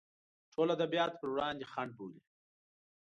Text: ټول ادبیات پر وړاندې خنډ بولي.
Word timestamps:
ټول 0.53 0.67
ادبیات 0.77 1.11
پر 1.19 1.27
وړاندې 1.33 1.69
خنډ 1.71 1.91
بولي. 1.97 2.21